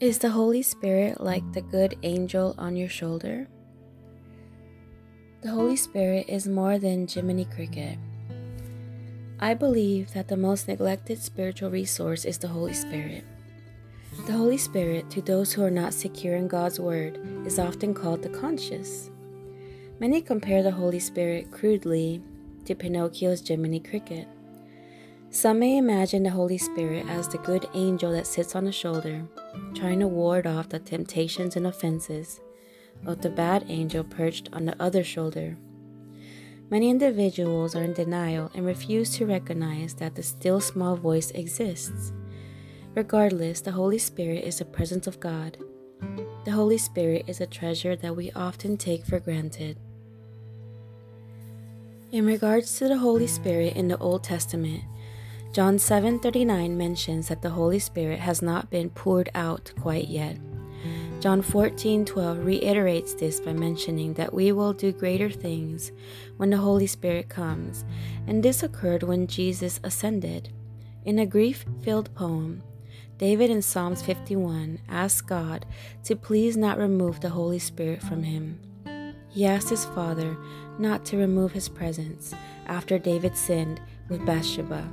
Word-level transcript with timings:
Is 0.00 0.18
the 0.18 0.30
Holy 0.30 0.62
Spirit 0.62 1.20
like 1.20 1.42
the 1.52 1.60
good 1.60 1.98
angel 2.04 2.54
on 2.56 2.76
your 2.76 2.88
shoulder? 2.88 3.48
The 5.40 5.50
Holy 5.50 5.74
Spirit 5.74 6.26
is 6.28 6.46
more 6.46 6.78
than 6.78 7.08
Jiminy 7.08 7.46
Cricket. 7.46 7.98
I 9.40 9.54
believe 9.54 10.12
that 10.12 10.28
the 10.28 10.36
most 10.36 10.68
neglected 10.68 11.20
spiritual 11.20 11.70
resource 11.70 12.24
is 12.24 12.38
the 12.38 12.46
Holy 12.46 12.74
Spirit. 12.74 13.24
The 14.28 14.34
Holy 14.34 14.56
Spirit, 14.56 15.10
to 15.10 15.20
those 15.20 15.52
who 15.52 15.64
are 15.64 15.70
not 15.70 15.92
secure 15.92 16.36
in 16.36 16.46
God's 16.46 16.78
Word, 16.78 17.18
is 17.44 17.58
often 17.58 17.92
called 17.92 18.22
the 18.22 18.28
conscious. 18.28 19.10
Many 19.98 20.20
compare 20.20 20.62
the 20.62 20.70
Holy 20.70 21.00
Spirit 21.00 21.50
crudely 21.50 22.22
to 22.66 22.76
Pinocchio's 22.76 23.40
Jiminy 23.44 23.80
Cricket. 23.80 24.28
Some 25.30 25.58
may 25.58 25.76
imagine 25.76 26.22
the 26.22 26.30
Holy 26.30 26.56
Spirit 26.56 27.06
as 27.06 27.28
the 27.28 27.36
good 27.38 27.68
angel 27.74 28.12
that 28.12 28.26
sits 28.26 28.56
on 28.56 28.64
the 28.64 28.72
shoulder, 28.72 29.26
trying 29.74 30.00
to 30.00 30.08
ward 30.08 30.46
off 30.46 30.70
the 30.70 30.78
temptations 30.78 31.54
and 31.54 31.66
offenses 31.66 32.40
of 33.04 33.20
the 33.20 33.28
bad 33.28 33.66
angel 33.68 34.04
perched 34.04 34.48
on 34.54 34.64
the 34.64 34.82
other 34.82 35.04
shoulder. 35.04 35.58
Many 36.70 36.88
individuals 36.88 37.76
are 37.76 37.82
in 37.82 37.92
denial 37.92 38.50
and 38.54 38.64
refuse 38.64 39.14
to 39.16 39.26
recognize 39.26 39.94
that 39.94 40.14
the 40.14 40.22
still 40.22 40.60
small 40.60 40.96
voice 40.96 41.30
exists. 41.32 42.12
Regardless, 42.94 43.60
the 43.60 43.72
Holy 43.72 43.98
Spirit 43.98 44.44
is 44.44 44.58
the 44.58 44.64
presence 44.64 45.06
of 45.06 45.20
God. 45.20 45.58
The 46.46 46.52
Holy 46.52 46.78
Spirit 46.78 47.24
is 47.26 47.42
a 47.42 47.46
treasure 47.46 47.96
that 47.96 48.16
we 48.16 48.32
often 48.32 48.78
take 48.78 49.04
for 49.04 49.20
granted. 49.20 49.78
In 52.12 52.24
regards 52.24 52.78
to 52.78 52.88
the 52.88 52.96
Holy 52.96 53.26
Spirit 53.26 53.76
in 53.76 53.88
the 53.88 53.98
Old 53.98 54.24
Testament, 54.24 54.82
John 55.52 55.78
7:39 55.78 56.76
mentions 56.76 57.28
that 57.28 57.42
the 57.42 57.50
Holy 57.50 57.78
Spirit 57.78 58.20
has 58.20 58.42
not 58.42 58.70
been 58.70 58.90
poured 58.90 59.30
out 59.34 59.72
quite 59.80 60.08
yet. 60.08 60.36
John 61.20 61.42
14:12 61.42 62.44
reiterates 62.44 63.14
this 63.14 63.40
by 63.40 63.52
mentioning 63.52 64.14
that 64.14 64.32
we 64.32 64.52
will 64.52 64.72
do 64.72 64.92
greater 64.92 65.30
things 65.30 65.90
when 66.36 66.50
the 66.50 66.58
Holy 66.58 66.86
Spirit 66.86 67.28
comes, 67.28 67.84
and 68.26 68.42
this 68.42 68.62
occurred 68.62 69.02
when 69.02 69.26
Jesus 69.26 69.80
ascended. 69.82 70.50
In 71.04 71.18
a 71.18 71.26
grief-filled 71.26 72.14
poem, 72.14 72.62
David 73.16 73.50
in 73.50 73.62
Psalms 73.62 74.00
51 74.02 74.78
asked 74.88 75.26
God 75.26 75.66
to 76.04 76.14
please 76.14 76.56
not 76.56 76.78
remove 76.78 77.20
the 77.20 77.30
Holy 77.30 77.58
Spirit 77.58 78.00
from 78.00 78.22
him. 78.22 78.60
He 79.28 79.44
asked 79.44 79.70
his 79.70 79.86
father 79.86 80.36
not 80.78 81.04
to 81.06 81.16
remove 81.16 81.52
his 81.52 81.68
presence 81.68 82.32
after 82.66 82.98
David 82.98 83.36
sinned 83.36 83.80
with 84.08 84.24
Bathsheba. 84.24 84.88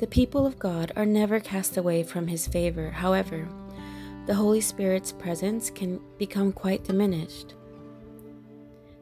The 0.00 0.06
people 0.06 0.46
of 0.46 0.58
God 0.58 0.92
are 0.96 1.04
never 1.04 1.40
cast 1.40 1.76
away 1.76 2.04
from 2.04 2.26
His 2.26 2.46
favor. 2.46 2.88
However, 2.88 3.46
the 4.24 4.34
Holy 4.34 4.62
Spirit's 4.62 5.12
presence 5.12 5.68
can 5.68 6.00
become 6.16 6.52
quite 6.52 6.84
diminished. 6.84 7.54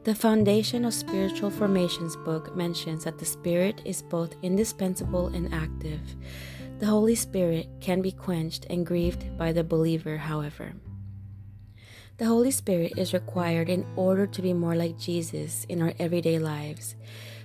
The 0.03 0.13
Foundation 0.13 0.83
of 0.83 0.93
Spiritual 0.93 1.51
Formations 1.51 2.17
book 2.17 2.53
mentions 2.53 3.05
that 3.05 3.17
the 3.17 3.23
Spirit 3.23 3.81
is 3.85 4.01
both 4.01 4.35
indispensable 4.41 5.27
and 5.27 5.53
active. 5.53 6.01
The 6.79 6.87
Holy 6.87 7.15
Spirit 7.15 7.69
can 7.79 8.01
be 8.01 8.11
quenched 8.11 8.65
and 8.69 8.85
grieved 8.85 9.37
by 9.37 9.53
the 9.53 9.63
believer, 9.63 10.17
however. 10.17 10.73
The 12.17 12.25
Holy 12.25 12.51
Spirit 12.51 12.95
is 12.97 13.13
required 13.13 13.69
in 13.69 13.85
order 13.95 14.27
to 14.27 14.41
be 14.41 14.51
more 14.51 14.75
like 14.75 14.99
Jesus 14.99 15.65
in 15.69 15.81
our 15.81 15.93
everyday 15.97 16.39
lives. 16.39 16.97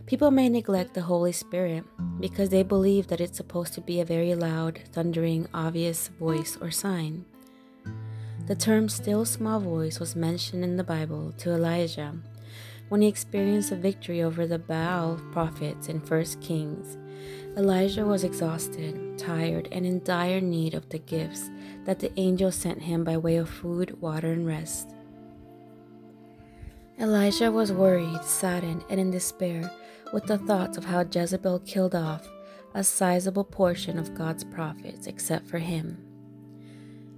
People 0.07 0.31
may 0.31 0.51
neglect 0.51 0.93
the 0.93 1.03
Holy 1.03 1.33
Spirit 1.33 1.85
because 2.21 2.51
they 2.51 2.63
believe 2.63 3.07
that 3.07 3.23
it's 3.23 3.39
supposed 3.39 3.73
to 3.73 3.81
be 3.81 4.01
a 4.01 4.05
very 4.05 4.35
loud, 4.35 4.81
thundering, 4.93 5.49
obvious 5.55 6.09
voice 6.09 6.59
or 6.61 6.71
sign. 6.71 7.25
The 8.47 8.55
term 8.55 8.91
still 8.91 9.25
small 9.25 9.61
voice 9.61 9.99
was 9.99 10.15
mentioned 10.15 10.63
in 10.63 10.77
the 10.77 10.85
Bible 10.85 11.33
to 11.39 11.53
Elijah 11.53 12.15
when 12.91 13.01
he 13.01 13.09
experienced 13.09 13.73
a 13.73 13.77
victory 13.77 14.23
over 14.23 14.47
the 14.47 14.59
Baal 14.59 15.19
prophets 15.33 15.89
in 15.89 16.01
1 16.01 16.25
Kings. 16.43 16.99
Elijah 17.57 18.05
was 18.05 18.25
exhausted, 18.25 19.19
tired, 19.19 19.69
and 19.73 19.87
in 19.87 20.05
dire 20.05 20.43
need 20.43 20.75
of 20.75 20.91
the 20.91 20.99
gifts 20.99 21.51
that 21.87 21.99
the 22.01 22.13
angel 22.21 22.53
sent 22.53 22.83
him 22.83 23.05
by 23.05 23.17
way 23.17 23.37
of 23.37 23.49
food, 23.49 23.99
water, 24.03 24.33
and 24.33 24.47
rest. 24.47 24.94
Elijah 26.99 27.51
was 27.51 27.73
worried, 27.73 28.23
saddened, 28.25 28.85
and 28.89 29.01
in 29.01 29.11
despair 29.11 29.71
with 30.13 30.25
the 30.27 30.39
thoughts 30.39 30.77
of 30.77 30.85
how 30.85 31.05
Jezebel 31.05 31.61
killed 31.61 31.95
off 31.95 32.29
a 32.75 32.85
sizable 32.85 33.45
portion 33.45 33.99
of 33.99 34.15
God's 34.15 34.45
prophets 34.45 35.07
except 35.07 35.47
for 35.47 35.59
him. 35.59 35.99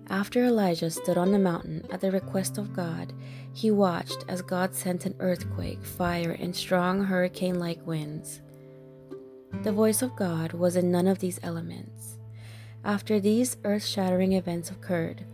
After 0.09 0.45
Elijah 0.45 0.91
stood 0.91 1.19
on 1.19 1.33
the 1.33 1.39
mountain 1.39 1.85
at 1.91 2.01
the 2.01 2.11
request 2.11 2.59
of 2.59 2.73
God, 2.73 3.13
he 3.53 3.71
watched 3.71 4.25
as 4.29 4.41
God 4.41 4.75
sent 4.75 5.05
an 5.05 5.15
earthquake, 5.19 5.83
fire, 5.85 6.33
and 6.33 6.55
strong 6.55 7.05
hurricane 7.05 7.59
like 7.59 7.87
winds. 7.87 8.41
The 9.63 9.73
voice 9.73 10.03
of 10.03 10.15
God 10.17 10.53
was 10.53 10.77
in 10.77 10.93
none 10.93 11.07
of 11.07 11.19
these 11.19 11.41
elements. 11.43 12.19
After 12.85 13.19
these 13.19 13.57
earth 13.65 13.85
shattering 13.85 14.33
events 14.33 14.71
occurred, 14.71 15.25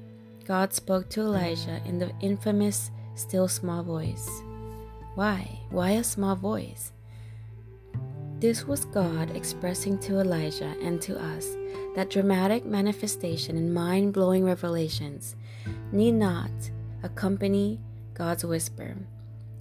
God 0.47 0.73
spoke 0.73 1.09
to 1.11 1.21
Elijah 1.21 1.83
in 1.85 1.99
the 1.99 2.13
infamous 2.21 2.91
still 3.15 3.49
small 3.49 3.83
voice. 3.83 4.29
Why? 5.15 5.61
Why 5.71 5.91
a 5.91 6.05
small 6.05 6.37
voice? 6.37 6.93
This 8.39 8.67
was 8.67 8.87
God 8.87 9.37
expressing 9.37 9.99
to 10.01 10.19
Elijah 10.19 10.75
and 10.83 11.01
to 11.03 11.17
us 11.17 11.47
that 11.95 12.11
dramatic 12.11 12.65
manifestation 12.65 13.57
and 13.57 13.73
mind 13.73 14.13
blowing 14.13 14.45
revelations 14.45 15.37
need 15.93 16.13
not 16.13 16.51
accompany 17.03 17.79
God's 18.15 18.45
whisper. 18.45 18.97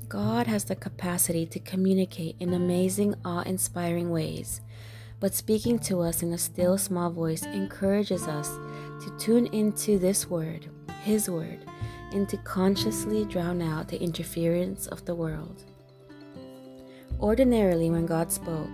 God 0.07 0.47
has 0.47 0.66
the 0.66 0.75
capacity 0.75 1.45
to 1.45 1.59
communicate 1.59 2.35
in 2.40 2.53
amazing, 2.53 3.16
awe 3.23 3.44
inspiring 3.44 4.09
ways, 4.09 4.61
but 5.19 5.35
speaking 5.35 5.78
to 5.79 6.01
us 6.01 6.23
in 6.23 6.34
a 6.34 6.38
still 6.38 6.78
small 6.78 7.09
voice 7.09 7.44
encourages 7.44 8.28
us 8.28 8.50
to 9.03 9.16
tune 9.19 9.47
into 9.47 10.00
this 10.00 10.29
word, 10.29 10.69
His 11.03 11.29
word, 11.29 11.59
and 12.11 12.27
to 12.29 12.38
consciously 12.38 13.25
drown 13.25 13.61
out 13.61 13.88
the 13.88 14.01
interference 14.01 14.88
of 14.88 15.05
the 15.05 15.16
world. 15.16 15.63
Ordinarily, 17.19 17.89
when 17.89 18.05
God 18.05 18.31
spoke, 18.31 18.69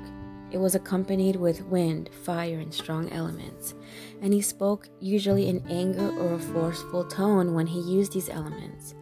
it 0.50 0.58
was 0.58 0.76
accompanied 0.76 1.36
with 1.36 1.66
wind, 1.66 2.10
fire, 2.24 2.60
and 2.60 2.74
strong 2.74 3.10
elements, 3.12 3.74
and 4.22 4.34
he 4.34 4.42
spoke 4.42 4.88
usually 5.00 5.50
in 5.50 5.66
anger 5.68 6.10
or 6.20 6.36
a 6.36 6.40
forceful 6.40 7.04
tone 7.04 7.54
when 7.54 7.68
he 7.68 7.82
used 7.82 8.14
these 8.14 8.30
elements. 8.30 8.96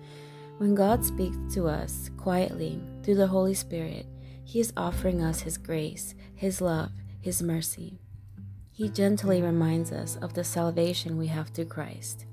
When 0.57 0.73
God 0.73 1.05
speaks 1.05 1.37
to 1.53 1.67
us 1.67 2.09
quietly 2.17 2.81
through 3.03 3.15
the 3.15 3.27
Holy 3.27 3.53
Spirit, 3.53 4.07
he 4.43 4.59
is 4.59 4.73
offering 4.75 5.21
us 5.21 5.41
his 5.41 5.57
grace, 5.57 6.15
his 6.33 6.61
love, 6.61 6.91
his 7.21 7.43
mercy. 7.43 7.99
He 8.71 8.89
gently 8.89 9.41
reminds 9.41 9.91
us 9.91 10.17
of 10.17 10.33
the 10.33 10.43
salvation 10.43 11.17
we 11.17 11.27
have 11.27 11.49
through 11.49 11.65
Christ. 11.65 12.25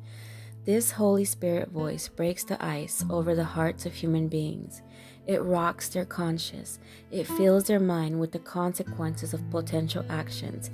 This 0.64 0.92
Holy 0.92 1.24
Spirit 1.24 1.70
voice 1.70 2.08
breaks 2.08 2.44
the 2.44 2.64
ice 2.64 3.04
over 3.10 3.34
the 3.34 3.44
hearts 3.44 3.84
of 3.84 3.94
human 3.94 4.28
beings 4.28 4.82
it 5.26 5.42
rocks 5.42 5.88
their 5.88 6.04
conscience. 6.04 6.78
It 7.10 7.26
fills 7.26 7.64
their 7.64 7.80
mind 7.80 8.18
with 8.18 8.32
the 8.32 8.38
consequences 8.38 9.32
of 9.32 9.50
potential 9.50 10.04
actions 10.08 10.70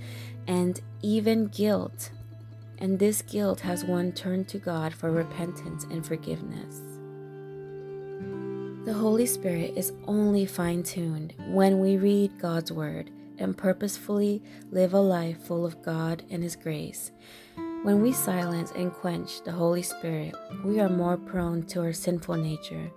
and 0.47 0.81
even 1.03 1.47
guilt. 1.47 2.11
And 2.79 2.99
this 2.99 3.23
guilt 3.23 3.61
has 3.61 3.85
one 3.85 4.13
turned 4.13 4.49
to 4.49 4.59
God 4.59 4.95
for 4.95 5.11
repentance 5.11 5.85
and 5.85 6.07
forgiveness. 6.07 6.81
The 8.87 8.95
Holy 8.95 9.27
Spirit 9.27 9.75
is 9.77 9.93
only 10.07 10.47
fine 10.47 10.83
tuned 10.83 11.35
when 11.49 11.81
we 11.81 11.99
read 11.99 12.39
God's 12.39 12.73
Word 12.73 13.11
and 13.37 13.57
purposefully 13.57 14.43
live 14.71 14.95
a 14.95 15.01
life 15.01 15.43
full 15.43 15.67
of 15.67 15.83
God 15.83 16.23
and 16.31 16.43
His 16.43 16.57
grace. 16.57 17.11
When 17.83 18.03
we 18.03 18.13
silence 18.13 18.73
and 18.73 18.93
quench 18.93 19.43
the 19.43 19.53
Holy 19.53 19.83
Spirit, 19.83 20.35
we 20.65 20.81
are 20.81 20.89
more 20.89 21.17
prone 21.17 21.63
to 21.67 21.81
our 21.81 21.93
sinful 21.93 22.37
nature 22.37 22.91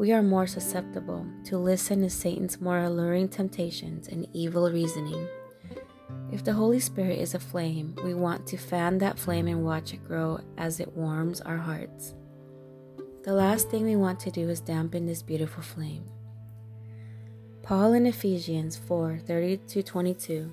we 0.00 0.12
are 0.12 0.22
more 0.22 0.46
susceptible 0.46 1.26
to 1.44 1.58
listen 1.58 2.00
to 2.00 2.08
Satan's 2.08 2.58
more 2.58 2.78
alluring 2.78 3.28
temptations 3.28 4.08
and 4.08 4.26
evil 4.32 4.70
reasoning. 4.70 5.28
If 6.32 6.42
the 6.42 6.54
Holy 6.54 6.80
Spirit 6.80 7.18
is 7.18 7.34
a 7.34 7.38
flame, 7.38 7.94
we 8.02 8.14
want 8.14 8.46
to 8.46 8.56
fan 8.56 8.96
that 8.98 9.18
flame 9.18 9.46
and 9.46 9.62
watch 9.62 9.92
it 9.92 10.02
grow 10.08 10.40
as 10.56 10.80
it 10.80 10.96
warms 10.96 11.42
our 11.42 11.58
hearts. 11.58 12.14
The 13.24 13.34
last 13.34 13.68
thing 13.68 13.84
we 13.84 13.96
want 13.96 14.20
to 14.20 14.30
do 14.30 14.48
is 14.48 14.62
dampen 14.62 15.04
this 15.04 15.20
beautiful 15.20 15.62
flame. 15.62 16.04
Paul 17.62 17.92
in 17.92 18.06
Ephesians 18.06 18.78
4 18.78 19.18
30 19.26 19.82
22 19.82 20.50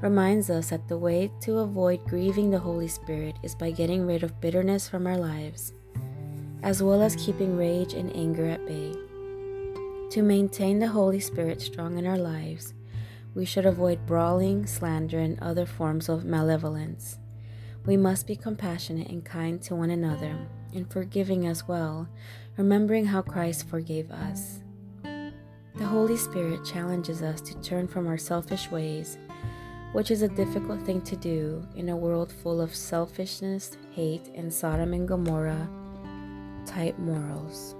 reminds 0.00 0.50
us 0.50 0.70
that 0.70 0.88
the 0.88 0.98
way 0.98 1.30
to 1.40 1.58
avoid 1.58 2.04
grieving 2.06 2.50
the 2.50 2.58
Holy 2.58 2.88
Spirit 2.88 3.36
is 3.42 3.54
by 3.54 3.70
getting 3.70 4.06
rid 4.06 4.22
of 4.22 4.40
bitterness 4.40 4.88
from 4.88 5.06
our 5.06 5.16
lives 5.16 5.74
as 6.62 6.82
well 6.82 7.02
as 7.02 7.16
keeping 7.16 7.56
rage 7.56 7.94
and 7.94 8.14
anger 8.14 8.46
at 8.46 8.66
bay. 8.66 8.94
To 10.10 10.22
maintain 10.22 10.78
the 10.78 10.88
Holy 10.88 11.20
Spirit 11.20 11.62
strong 11.62 11.98
in 11.98 12.06
our 12.06 12.18
lives, 12.18 12.74
we 13.34 13.44
should 13.44 13.64
avoid 13.64 14.06
brawling, 14.06 14.66
slander, 14.66 15.20
and 15.20 15.38
other 15.40 15.64
forms 15.64 16.08
of 16.08 16.24
malevolence. 16.24 17.18
We 17.86 17.96
must 17.96 18.26
be 18.26 18.36
compassionate 18.36 19.08
and 19.08 19.24
kind 19.24 19.62
to 19.62 19.76
one 19.76 19.90
another 19.90 20.36
and 20.74 20.90
forgiving 20.90 21.46
as 21.46 21.66
well, 21.66 22.08
remembering 22.56 23.06
how 23.06 23.22
Christ 23.22 23.68
forgave 23.68 24.10
us. 24.10 24.60
The 25.02 25.86
Holy 25.86 26.16
Spirit 26.16 26.64
challenges 26.64 27.22
us 27.22 27.40
to 27.42 27.60
turn 27.62 27.88
from 27.88 28.06
our 28.06 28.18
selfish 28.18 28.70
ways, 28.70 29.16
which 29.92 30.10
is 30.10 30.22
a 30.22 30.28
difficult 30.28 30.80
thing 30.82 31.00
to 31.02 31.16
do 31.16 31.66
in 31.76 31.88
a 31.88 31.96
world 31.96 32.32
full 32.32 32.60
of 32.60 32.74
selfishness, 32.74 33.76
hate, 33.92 34.30
and 34.34 34.52
Sodom 34.52 34.92
and 34.94 35.08
Gomorrah 35.08 35.68
type 36.66 36.98
morals. 36.98 37.74